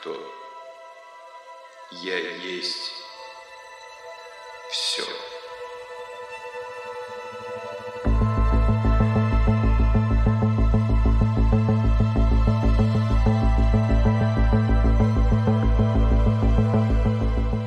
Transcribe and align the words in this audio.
никто. 0.00 0.16
Я 1.90 2.18
есть 2.18 2.92
все. 4.70 5.02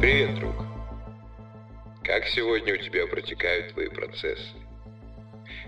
Привет, 0.00 0.38
друг. 0.38 0.54
Как 2.04 2.26
сегодня 2.26 2.74
у 2.74 2.76
тебя 2.78 3.06
протекают 3.06 3.72
твои 3.72 3.88
процессы? 3.88 4.42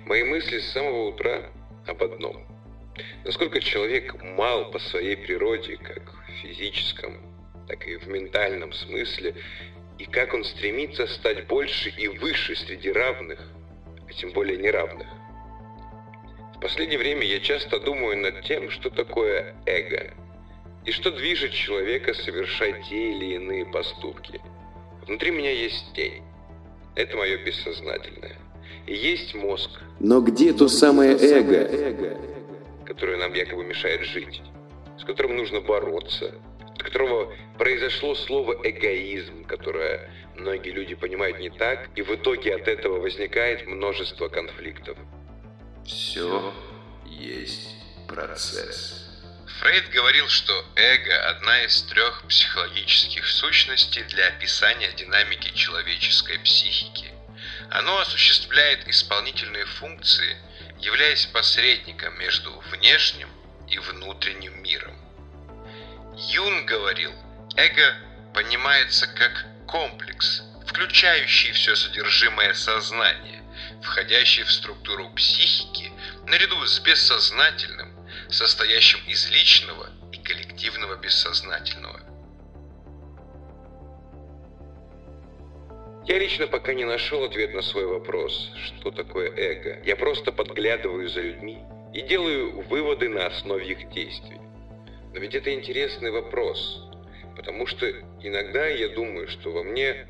Мои 0.05 0.24
мысли 0.24 0.59
с 0.59 0.73
самого 0.73 1.09
утра 1.09 1.51
об 1.87 2.02
одном. 2.02 2.47
Насколько 3.24 3.61
человек 3.61 4.15
мал 4.23 4.71
по 4.71 4.79
своей 4.79 5.16
природе, 5.16 5.77
как 5.77 6.20
в 6.30 6.47
физическом, 6.47 7.20
так 7.69 7.87
и 7.87 7.97
в 7.97 8.09
ментальном 8.09 8.73
смысле, 8.73 9.34
и 9.98 10.05
как 10.05 10.34
он 10.34 10.45
стремится 10.45 11.07
стать 11.07 11.47
больше 11.47 11.91
и 11.91 12.09
выше 12.09 12.57
среди 12.57 12.91
равных, 12.91 13.41
а 14.09 14.12
тем 14.12 14.33
более 14.33 14.57
неравных. 14.57 15.07
В 16.57 16.61
последнее 16.61 16.98
время 16.98 17.24
я 17.24 17.41
часто 17.41 17.80
думаю 17.80 18.19
над 18.19 18.43
тем, 18.43 18.71
что 18.71 18.91
такое 18.91 19.55
эго, 19.66 20.15
и 20.85 20.93
что 20.93 21.11
движет 21.11 21.52
человека 21.52 22.15
совершать 22.15 22.88
те 22.88 23.12
или 23.12 23.35
иные 23.37 23.66
поступки. 23.66 24.41
Внутри 25.07 25.30
меня 25.30 25.51
есть 25.51 25.93
тень. 25.95 26.23
Это 26.95 27.16
мое 27.16 27.38
бессознательное. 27.38 28.37
И 28.87 28.95
есть 28.95 29.35
мозг. 29.35 29.71
Но 30.01 30.21
где 30.21 30.52
то 30.52 30.68
самое 30.68 31.16
эго? 31.16 32.18
Которое 32.85 33.18
нам 33.18 33.33
якобы 33.35 33.65
мешает 33.65 34.02
жить. 34.02 34.43
С 35.01 35.04
которым 35.04 35.37
нужно 35.37 35.60
бороться. 35.60 36.34
От 36.74 36.82
которого 36.82 37.34
произошло 37.56 38.15
слово 38.15 38.60
эгоизм, 38.62 39.45
которое 39.45 40.10
многие 40.37 40.70
люди 40.70 40.95
понимают 40.95 41.38
не 41.38 41.48
так. 41.48 41.88
И 41.96 42.02
в 42.02 42.15
итоге 42.15 42.54
от 42.54 42.68
этого 42.68 43.01
возникает 43.01 43.66
множество 43.66 44.28
конфликтов. 44.28 44.98
Все 45.87 46.52
есть 47.06 47.76
процесс. 48.06 49.09
Фрейд 49.60 49.88
говорил, 49.90 50.28
что 50.28 50.52
эго– 50.76 51.28
одна 51.30 51.65
из 51.65 51.82
трех 51.82 52.23
психологических 52.28 53.26
сущностей 53.26 54.02
для 54.04 54.28
описания 54.28 54.93
динамики 54.93 55.51
человеческой 55.54 56.38
психики. 56.40 57.06
Оно 57.71 57.98
осуществляет 57.98 58.87
исполнительные 58.88 59.65
функции, 59.65 60.37
являясь 60.78 61.26
посредником 61.26 62.18
между 62.18 62.51
внешним 62.71 63.28
и 63.71 63.79
внутренним 63.79 64.62
миром. 64.62 64.97
Юн 66.16 66.66
говорил, 66.66 67.12
эго 67.56 67.94
понимается 68.34 69.06
как 69.06 69.47
комплекс, 69.66 70.43
включающий 70.66 71.53
все 71.53 71.75
содержимое 71.77 72.54
сознания, 72.54 73.43
входящий 73.82 74.43
в 74.43 74.53
структуру 74.53 75.10
психики 75.10 75.93
наряду 76.27 76.65
с 76.66 76.81
бессознательным, 76.81 77.93
состоящим 78.28 79.00
из 79.06 79.31
личного 79.31 79.88
и 80.12 80.19
коллективного 80.19 80.97
бессознательного. 80.97 82.00
Я 86.06 86.19
лично 86.19 86.47
пока 86.47 86.75
не 86.75 86.84
нашел 86.84 87.25
ответ 87.25 87.55
на 87.55 87.62
свой 87.62 87.87
вопрос, 87.87 88.50
что 88.65 88.91
такое 88.91 89.31
эго. 89.31 89.81
Я 89.84 89.97
просто 89.97 90.32
подглядываю 90.32 91.09
за 91.09 91.21
людьми 91.21 91.62
и 91.93 92.03
делаю 92.03 92.62
выводы 92.62 93.09
на 93.09 93.27
основе 93.27 93.73
их 93.73 93.91
действий. 93.91 94.39
Но 95.12 95.19
ведь 95.19 95.34
это 95.34 95.53
интересный 95.53 96.11
вопрос, 96.11 96.89
потому 97.37 97.67
что 97.67 97.91
иногда 98.21 98.67
я 98.67 98.89
думаю, 98.91 99.28
что 99.28 99.51
во 99.51 99.65
мне 99.65 100.06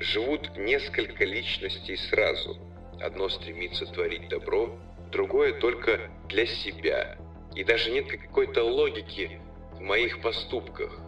живут 0.00 0.56
несколько 0.56 1.24
личностей 1.24 1.96
сразу. 1.96 2.56
Одно 3.00 3.28
стремится 3.28 3.86
творить 3.86 4.28
добро, 4.28 4.78
другое 5.10 5.52
только 5.52 6.10
для 6.28 6.46
себя. 6.46 7.18
И 7.54 7.64
даже 7.64 7.90
нет 7.90 8.06
какой-то 8.08 8.64
логики 8.64 9.40
в 9.72 9.80
моих 9.80 10.20
поступках. 10.20 10.98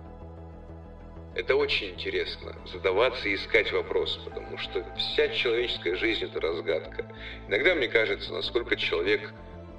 Это 1.35 1.55
очень 1.55 1.91
интересно, 1.91 2.57
задаваться 2.67 3.29
и 3.29 3.37
искать 3.37 3.71
вопрос, 3.73 4.21
потому 4.25 4.59
что 4.59 4.85
вся 4.97 5.29
человеческая 5.29 5.95
жизнь– 5.95 6.25
это 6.27 6.41
разгадка. 6.41 7.07
Иногда 7.47 7.75
мне 7.77 7.89
кажется, 7.89 8.33
насколько 8.33 8.75
человек 8.75 9.33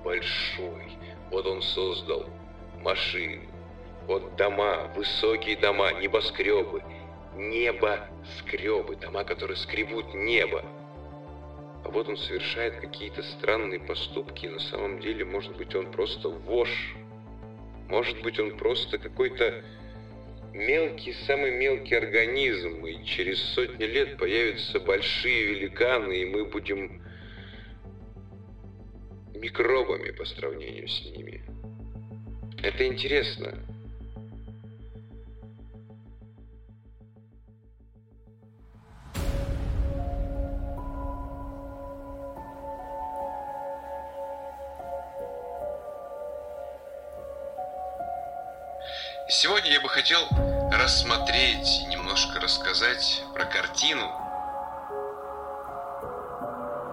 большой. 0.04 0.98
Вот 1.30 1.46
он 1.46 1.62
создал 1.62 2.26
машины, 2.82 3.48
вот 4.08 4.36
дома, 4.36 4.92
высокие 4.96 5.56
дома, 5.58 5.94
небоскребы, 5.94 6.84
небоскребы, 7.36 8.96
дома, 8.96 9.24
которые 9.24 9.58
скребут 9.58 10.14
небо. 10.14 10.64
А 11.84 11.90
вот 11.90 12.10
он 12.10 12.18
совершает 12.18 12.80
какие-то 12.80 13.24
странные 13.24 13.80
поступки, 13.80 14.46
и 14.46 14.50
на 14.50 14.60
самом 14.60 15.00
деле, 15.00 15.26
может 15.26 15.56
быть, 15.58 15.74
он 15.76 15.92
просто 15.92 16.30
вошь. 16.30 16.96
Может 17.88 18.22
быть, 18.22 18.40
он 18.40 18.58
просто 18.58 18.98
какой-то 18.98 19.64
мелкий, 20.54 21.14
самый 21.26 21.52
мелкий 21.52 21.96
организм, 21.96 22.86
и 22.86 23.04
через 23.06 23.42
сотни 23.54 23.86
лет 23.86 24.18
появятся 24.18 24.80
большие 24.80 25.46
великаны, 25.46 26.14
и 26.14 26.26
мы 26.26 26.46
будем 26.46 27.02
микробами 29.42 30.12
по 30.12 30.24
сравнению 30.24 30.88
с 30.88 31.02
ними. 31.04 31.44
Это 32.62 32.86
интересно. 32.86 33.58
Сегодня 49.28 49.72
я 49.72 49.82
бы 49.82 49.90
хотел 49.90 50.20
рассмотреть 50.72 51.88
немножко 51.88 52.40
рассказать 52.40 53.24
про 53.34 53.46
картину 53.46 54.06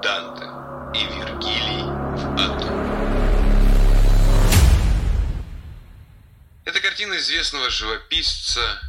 Данте 0.03 0.47
и 0.95 1.05
Вергилий 1.05 1.58
картина 6.99 7.19
известного 7.19 7.71
живописца 7.71 8.81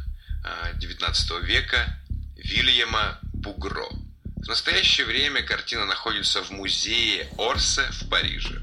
XIX 0.80 1.44
века 1.44 1.96
Вильяма 2.34 3.20
Бугро. 3.32 3.88
В 4.34 4.48
настоящее 4.48 5.06
время 5.06 5.44
картина 5.44 5.84
находится 5.84 6.42
в 6.42 6.50
музее 6.50 7.28
Орсе 7.38 7.88
в 7.92 8.08
Париже. 8.08 8.62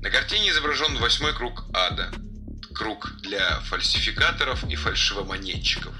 На 0.00 0.10
картине 0.10 0.50
изображен 0.50 0.96
восьмой 0.98 1.34
круг 1.34 1.64
ада– 1.74 2.12
круг 2.76 3.16
для 3.20 3.58
фальсификаторов 3.62 4.62
и 4.70 4.76
фальшивомонетчиков. 4.76 5.92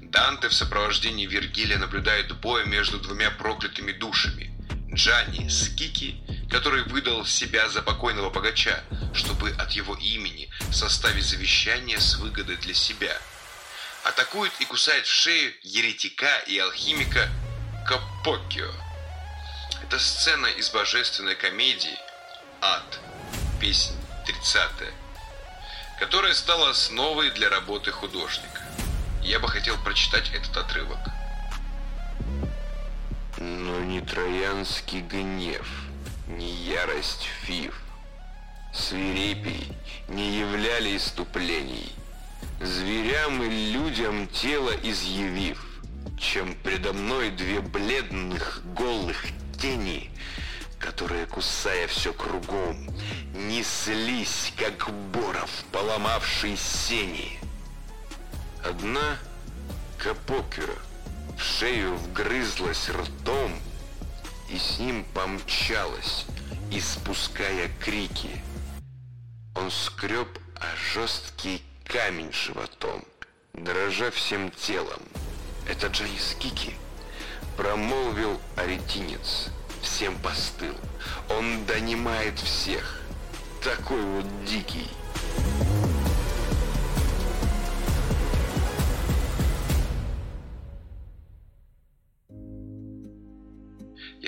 Данте 0.00 0.48
в 0.48 0.54
сопровождении 0.54 1.26
Вергилия 1.26 1.78
наблюдает 1.78 2.36
бой 2.40 2.66
между 2.66 2.98
двумя 2.98 3.30
проклятыми 3.30 3.92
душами. 3.92 4.52
Джанни 4.92 5.46
Скики, 5.46 6.16
который 6.52 6.84
выдал 6.84 7.24
себя 7.24 7.68
за 7.70 7.80
покойного 7.82 8.28
богача, 8.30 8.84
чтобы 9.14 9.50
от 9.58 9.72
его 9.72 9.94
имени 9.96 10.50
составить 10.70 11.24
завещание 11.24 11.98
с 11.98 12.16
выгодой 12.16 12.56
для 12.56 12.74
себя. 12.74 13.16
Атакует 14.04 14.52
и 14.60 14.66
кусает 14.66 15.06
в 15.06 15.12
шею 15.12 15.52
еретика 15.62 16.38
и 16.46 16.58
алхимика 16.58 17.30
Капоккио. 17.88 18.70
Это 19.82 19.98
сцена 19.98 20.46
из 20.46 20.70
божественной 20.70 21.34
комедии 21.34 21.98
«Ад». 22.60 23.00
Песнь 23.60 23.94
30 24.26 24.70
которая 25.98 26.34
стала 26.34 26.70
основой 26.70 27.30
для 27.30 27.48
работы 27.48 27.92
художника. 27.92 28.60
Я 29.22 29.38
бы 29.38 29.46
хотел 29.46 29.76
прочитать 29.84 30.32
этот 30.34 30.56
отрывок. 30.56 30.98
Но 33.38 33.78
не 33.84 34.00
троянский 34.00 35.00
гнев, 35.00 35.68
не 36.26 36.50
ярость 36.50 37.28
фив, 37.42 37.80
свирепий 38.72 39.72
не 40.08 40.38
являли 40.38 40.96
иступлений, 40.96 41.92
зверям 42.60 43.42
и 43.42 43.72
людям 43.72 44.28
тело 44.28 44.72
изъявив, 44.82 45.64
чем 46.18 46.54
предо 46.62 46.92
мной 46.92 47.30
две 47.30 47.60
бледных 47.60 48.62
голых 48.74 49.24
тени— 49.60 50.10
которые, 50.82 51.26
кусая 51.26 51.86
все 51.86 52.12
кругом, 52.12 52.76
неслись, 53.34 54.52
как 54.56 54.90
боров, 55.12 55.50
поломавший 55.70 56.56
сени. 56.56 57.38
Одна 58.64 59.16
Капокера 59.96 60.74
в 61.38 61.40
шею 61.40 61.94
вгрызлась 61.94 62.90
ртом 62.90 63.52
и 64.52 64.58
с 64.58 64.78
ним 64.78 65.04
помчалась, 65.14 66.26
испуская 66.70 67.70
крики. 67.80 68.28
Он 69.54 69.70
скреб 69.70 70.28
о 70.56 70.66
жесткий 70.76 71.62
камень 71.84 72.30
животом, 72.32 73.02
дрожа 73.54 74.10
всем 74.10 74.50
телом. 74.50 75.00
Это 75.66 75.86
Джанис 75.86 76.36
Кики, 76.38 76.74
промолвил 77.56 78.38
аретинец, 78.56 79.48
всем 79.80 80.18
постыл. 80.18 80.74
Он 81.30 81.64
донимает 81.64 82.38
всех, 82.38 83.00
такой 83.62 84.02
вот 84.02 84.44
дикий. 84.44 84.88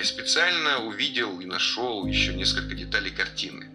Специально 0.05 0.79
увидел 0.79 1.39
и 1.39 1.45
нашел 1.45 2.05
еще 2.05 2.33
несколько 2.33 2.75
деталей 2.75 3.11
картины. 3.11 3.67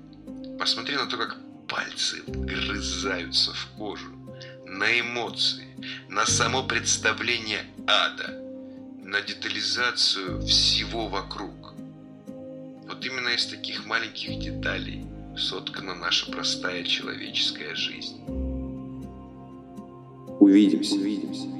Посмотри 0.58 0.96
на 0.96 1.06
то, 1.06 1.16
как 1.16 1.36
пальцы 1.68 2.22
грызаются 2.26 3.52
в 3.52 3.66
кожу, 3.76 4.10
на 4.66 5.00
эмоции, 5.00 5.66
на 6.08 6.26
само 6.26 6.62
представление 6.62 7.64
ада, 7.86 8.40
на 9.02 9.20
детализацию 9.20 10.42
всего 10.42 11.08
вокруг. 11.08 11.74
Вот 12.86 13.04
именно 13.04 13.30
из 13.30 13.46
таких 13.46 13.86
маленьких 13.86 14.38
деталей 14.38 15.04
соткана 15.36 15.94
наша 15.94 16.30
простая 16.30 16.84
человеческая 16.84 17.74
жизнь. 17.74 18.22
Увидимся. 20.40 20.94
Увидимся. 20.94 21.59